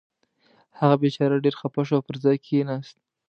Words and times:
هغه 0.79 0.95
بېچاره 1.01 1.43
ډېر 1.45 1.55
خفه 1.61 1.81
شو 1.87 1.93
او 1.97 2.05
پر 2.07 2.15
ځای 2.23 2.37
کېناست. 2.45 2.95